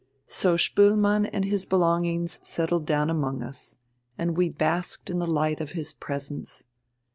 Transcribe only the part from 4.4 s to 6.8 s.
basked in the light of his presence.